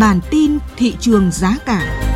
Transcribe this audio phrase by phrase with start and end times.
[0.00, 2.06] Bản tin thị trường giá cả.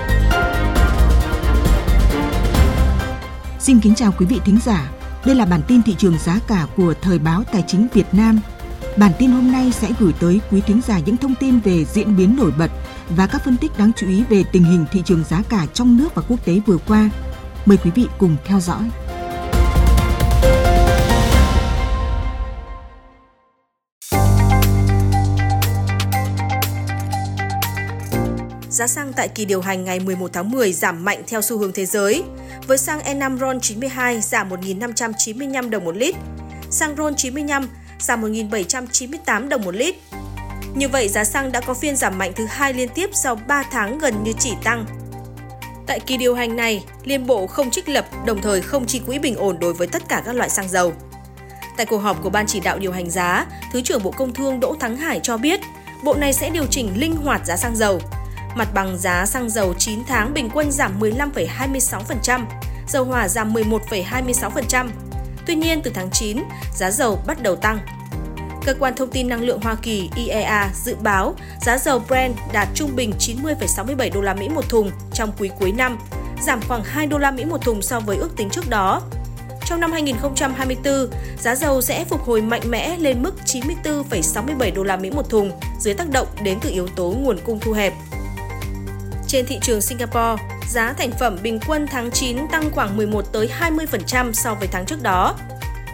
[3.58, 4.90] Xin kính chào quý vị thính giả.
[5.24, 8.40] Đây là bản tin thị trường giá cả của Thời báo Tài chính Việt Nam.
[8.96, 12.16] Bản tin hôm nay sẽ gửi tới quý thính giả những thông tin về diễn
[12.16, 12.70] biến nổi bật
[13.08, 15.96] và các phân tích đáng chú ý về tình hình thị trường giá cả trong
[15.96, 17.10] nước và quốc tế vừa qua.
[17.66, 18.82] Mời quý vị cùng theo dõi.
[28.74, 31.72] Giá xăng tại kỳ điều hành ngày 11 tháng 10 giảm mạnh theo xu hướng
[31.72, 32.22] thế giới,
[32.66, 36.14] với xăng E5 RON 92 giảm 1.595 đồng một lít,
[36.70, 39.94] xăng RON 95 giảm 1.798 đồng một lít.
[40.74, 43.62] Như vậy, giá xăng đã có phiên giảm mạnh thứ hai liên tiếp sau 3
[43.70, 44.86] tháng gần như chỉ tăng.
[45.86, 49.18] Tại kỳ điều hành này, Liên Bộ không trích lập, đồng thời không chi quỹ
[49.18, 50.92] bình ổn đối với tất cả các loại xăng dầu.
[51.76, 54.60] Tại cuộc họp của Ban chỉ đạo điều hành giá, Thứ trưởng Bộ Công Thương
[54.60, 55.60] Đỗ Thắng Hải cho biết,
[56.04, 58.00] Bộ này sẽ điều chỉnh linh hoạt giá xăng dầu,
[58.54, 62.44] Mặt bằng giá xăng dầu 9 tháng bình quân giảm 15,26%,
[62.88, 64.88] dầu hỏa giảm 11,26%.
[65.46, 66.38] Tuy nhiên, từ tháng 9,
[66.76, 67.78] giá dầu bắt đầu tăng.
[68.64, 72.68] Cơ quan thông tin năng lượng Hoa Kỳ IEA dự báo giá dầu Brent đạt
[72.74, 75.98] trung bình 90,67 đô la Mỹ một thùng trong quý cuối năm,
[76.42, 79.02] giảm khoảng 2 đô la Mỹ một thùng so với ước tính trước đó.
[79.66, 84.96] Trong năm 2024, giá dầu sẽ phục hồi mạnh mẽ lên mức 94,67 đô la
[84.96, 87.92] Mỹ một thùng dưới tác động đến từ yếu tố nguồn cung thu hẹp.
[89.34, 93.50] Trên thị trường Singapore, giá thành phẩm bình quân tháng 9 tăng khoảng 11 tới
[93.60, 95.34] 20% so với tháng trước đó.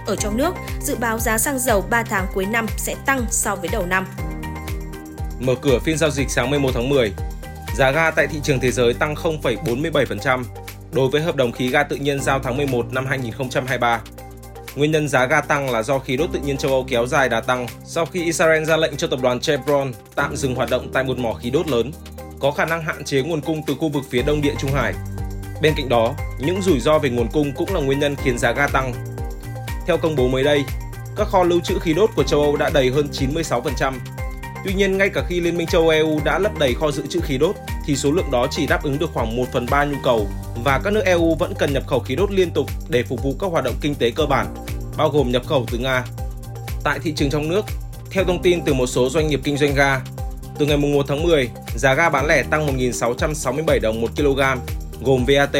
[0.06, 3.56] Ở trong nước, dự báo giá xăng dầu 3 tháng cuối năm sẽ tăng so
[3.56, 4.06] với đầu năm.
[5.38, 7.12] Mở cửa phiên giao dịch sáng 11 tháng 10,
[7.76, 10.44] giá ga tại thị trường thế giới tăng 0,47%
[10.92, 14.00] đối với hợp đồng khí ga tự nhiên giao tháng 11 năm 2023.
[14.76, 17.28] Nguyên nhân giá ga tăng là do khí đốt tự nhiên châu Âu kéo dài
[17.28, 20.90] đà tăng sau khi Israel ra lệnh cho tập đoàn Chevron tạm dừng hoạt động
[20.92, 21.92] tại một mỏ khí đốt lớn
[22.40, 24.94] có khả năng hạn chế nguồn cung từ khu vực phía đông địa Trung Hải.
[25.62, 28.52] Bên cạnh đó, những rủi ro về nguồn cung cũng là nguyên nhân khiến giá
[28.52, 28.94] ga tăng.
[29.86, 30.64] Theo công bố mới đây,
[31.16, 33.92] các kho lưu trữ khí đốt của châu Âu đã đầy hơn 96%.
[34.64, 37.06] Tuy nhiên, ngay cả khi Liên minh châu Âu EU đã lấp đầy kho dự
[37.06, 37.56] trữ khí đốt,
[37.86, 40.26] thì số lượng đó chỉ đáp ứng được khoảng 1 phần 3 nhu cầu
[40.64, 43.34] và các nước EU vẫn cần nhập khẩu khí đốt liên tục để phục vụ
[43.40, 44.54] các hoạt động kinh tế cơ bản,
[44.96, 46.04] bao gồm nhập khẩu từ Nga.
[46.84, 47.64] Tại thị trường trong nước,
[48.10, 50.00] theo thông tin từ một số doanh nghiệp kinh doanh ga,
[50.60, 54.40] từ ngày 1 tháng 10, giá ga bán lẻ tăng 1.667 đồng 1 kg,
[55.02, 55.56] gồm VAT,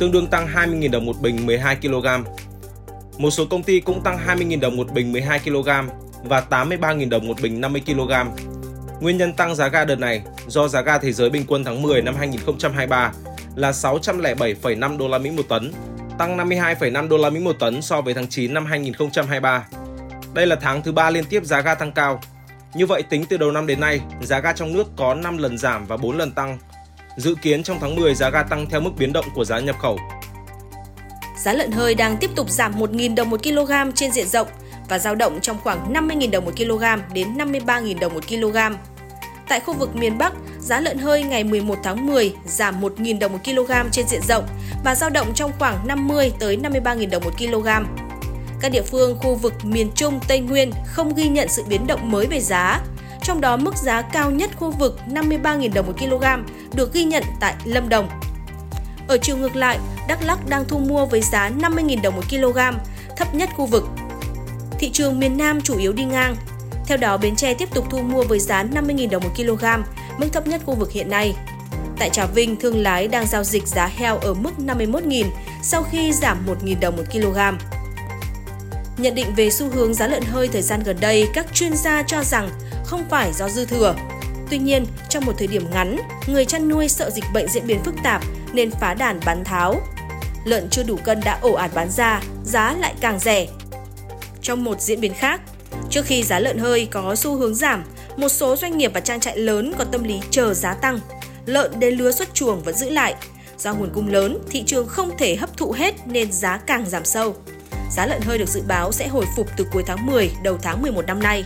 [0.00, 2.06] tương đương tăng 20.000 đồng một bình 12 kg.
[3.18, 5.68] Một số công ty cũng tăng 20.000 đồng một bình 12 kg
[6.24, 8.12] và 83.000 đồng một bình 50 kg.
[9.00, 11.82] Nguyên nhân tăng giá ga đợt này do giá ga thế giới bình quân tháng
[11.82, 13.12] 10 năm 2023
[13.56, 15.72] là 607,5 đô la Mỹ một tấn,
[16.18, 19.66] tăng 52,5 đô la Mỹ một tấn so với tháng 9 năm 2023.
[20.34, 22.20] Đây là tháng thứ ba liên tiếp giá ga tăng cao,
[22.74, 25.58] như vậy tính từ đầu năm đến nay, giá ga trong nước có 5 lần
[25.58, 26.58] giảm và 4 lần tăng.
[27.16, 29.76] Dự kiến trong tháng 10 giá ga tăng theo mức biến động của giá nhập
[29.78, 29.98] khẩu.
[31.38, 34.48] Giá lợn hơi đang tiếp tục giảm 1.000 đồng một kg trên diện rộng
[34.88, 38.56] và dao động trong khoảng 50.000 đồng một kg đến 53.000 đồng một kg.
[39.48, 43.32] Tại khu vực miền Bắc, giá lợn hơi ngày 11 tháng 10 giảm 1.000 đồng
[43.32, 44.44] một kg trên diện rộng
[44.84, 47.68] và dao động trong khoảng 50 tới 53.000 đồng một kg.
[48.60, 52.10] Các địa phương khu vực miền Trung, Tây Nguyên không ghi nhận sự biến động
[52.10, 52.80] mới về giá.
[53.22, 56.24] Trong đó mức giá cao nhất khu vực 53.000 đồng một kg
[56.74, 58.08] được ghi nhận tại Lâm Đồng.
[59.08, 59.78] Ở chiều ngược lại,
[60.08, 62.58] Đắk Lắk đang thu mua với giá 50.000 đồng một kg,
[63.16, 63.84] thấp nhất khu vực.
[64.78, 66.36] Thị trường miền Nam chủ yếu đi ngang.
[66.86, 69.64] Theo đó, Bến Tre tiếp tục thu mua với giá 50.000 đồng một kg,
[70.18, 71.34] mức thấp nhất khu vực hiện nay.
[71.98, 75.24] Tại Trà Vinh, thương lái đang giao dịch giá heo ở mức 51.000
[75.62, 77.38] sau khi giảm 1.000 đồng một kg.
[79.00, 82.02] Nhận định về xu hướng giá lợn hơi thời gian gần đây, các chuyên gia
[82.02, 82.50] cho rằng
[82.84, 83.94] không phải do dư thừa.
[84.50, 85.96] Tuy nhiên, trong một thời điểm ngắn,
[86.26, 88.22] người chăn nuôi sợ dịch bệnh diễn biến phức tạp
[88.52, 89.80] nên phá đàn bán tháo.
[90.44, 93.46] Lợn chưa đủ cân đã ổ ạt bán ra, giá lại càng rẻ.
[94.42, 95.40] Trong một diễn biến khác,
[95.90, 97.84] trước khi giá lợn hơi có xu hướng giảm,
[98.16, 100.98] một số doanh nghiệp và trang trại lớn có tâm lý chờ giá tăng.
[101.46, 103.14] Lợn đến lứa xuất chuồng vẫn giữ lại.
[103.58, 107.04] Do nguồn cung lớn, thị trường không thể hấp thụ hết nên giá càng giảm
[107.04, 107.34] sâu
[107.90, 110.82] giá lợn hơi được dự báo sẽ hồi phục từ cuối tháng 10 đầu tháng
[110.82, 111.44] 11 năm nay.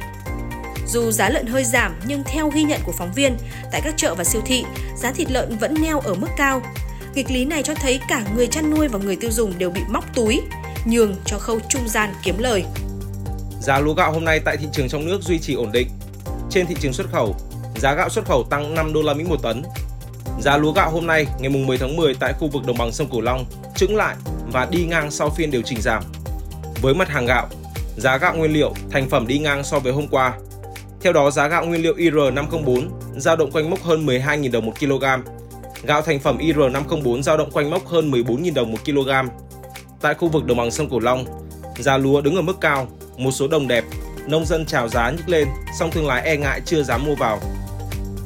[0.87, 3.37] Dù giá lợn hơi giảm nhưng theo ghi nhận của phóng viên,
[3.73, 4.65] tại các chợ và siêu thị,
[4.97, 6.63] giá thịt lợn vẫn neo ở mức cao.
[7.15, 9.81] Nghịch lý này cho thấy cả người chăn nuôi và người tiêu dùng đều bị
[9.89, 10.41] móc túi,
[10.85, 12.65] nhường cho khâu trung gian kiếm lời.
[13.61, 15.89] Giá lúa gạo hôm nay tại thị trường trong nước duy trì ổn định.
[16.51, 17.37] Trên thị trường xuất khẩu,
[17.77, 19.63] giá gạo xuất khẩu tăng 5 đô la Mỹ một tấn.
[20.41, 23.09] Giá lúa gạo hôm nay ngày 10 tháng 10 tại khu vực đồng bằng sông
[23.11, 23.45] Cửu Long
[23.77, 24.17] chững lại
[24.53, 26.05] và đi ngang sau phiên điều chỉnh giảm
[26.85, 27.49] với mặt hàng gạo,
[27.97, 30.33] giá gạo nguyên liệu, thành phẩm đi ngang so với hôm qua.
[31.01, 34.73] Theo đó, giá gạo nguyên liệu IR504 giao động quanh mốc hơn 12.000 đồng 1
[34.81, 35.05] kg.
[35.83, 39.11] Gạo thành phẩm IR504 giao động quanh mốc hơn 14.000 đồng 1 kg.
[40.01, 41.25] Tại khu vực đồng bằng sông Cửu Long,
[41.79, 43.85] giá lúa đứng ở mức cao, một số đồng đẹp,
[44.27, 45.49] nông dân chào giá nhích lên,
[45.79, 47.41] song thương lái e ngại chưa dám mua vào.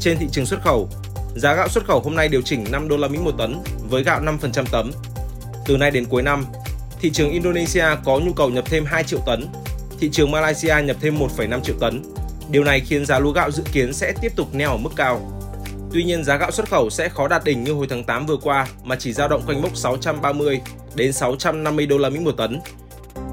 [0.00, 0.88] Trên thị trường xuất khẩu,
[1.36, 3.56] giá gạo xuất khẩu hôm nay điều chỉnh 5 đô la Mỹ một tấn
[3.90, 4.90] với gạo 5% tấm.
[5.66, 6.44] Từ nay đến cuối năm,
[7.00, 9.46] thị trường Indonesia có nhu cầu nhập thêm 2 triệu tấn,
[10.00, 12.02] thị trường Malaysia nhập thêm 1,5 triệu tấn.
[12.50, 15.32] Điều này khiến giá lúa gạo dự kiến sẽ tiếp tục neo ở mức cao.
[15.92, 18.36] Tuy nhiên giá gạo xuất khẩu sẽ khó đạt đỉnh như hồi tháng 8 vừa
[18.36, 20.60] qua mà chỉ dao động quanh mốc 630
[20.94, 22.60] đến 650 đô la Mỹ một tấn.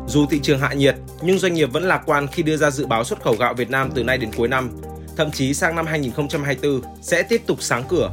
[0.07, 2.85] Dù thị trường hạ nhiệt, nhưng doanh nghiệp vẫn lạc quan khi đưa ra dự
[2.85, 4.69] báo xuất khẩu gạo Việt Nam từ nay đến cuối năm,
[5.17, 8.11] thậm chí sang năm 2024 sẽ tiếp tục sáng cửa.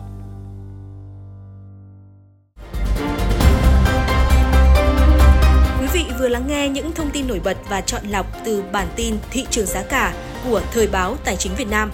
[6.32, 9.66] Lắng nghe những thông tin nổi bật và chọn lọc từ bản tin thị trường
[9.66, 10.14] giá cả
[10.44, 11.92] của Thời báo Tài chính Việt Nam.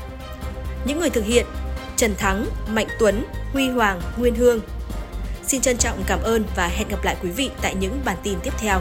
[0.85, 1.46] Những người thực hiện
[1.96, 4.61] Trần Thắng, Mạnh Tuấn, Huy Hoàng, Nguyên Hương.
[5.46, 8.38] Xin trân trọng cảm ơn và hẹn gặp lại quý vị tại những bản tin
[8.43, 8.81] tiếp theo.